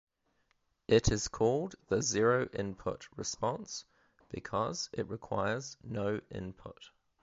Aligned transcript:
It 0.87 1.11
is 1.11 1.27
called 1.27 1.75
the 1.85 2.01
zero-input 2.01 3.07
response 3.17 3.85
because 4.29 4.89
it 4.93 5.07
requires 5.07 5.77
no 5.83 6.21
input. 6.31 6.89